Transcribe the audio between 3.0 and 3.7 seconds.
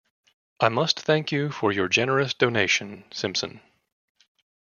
Simpson.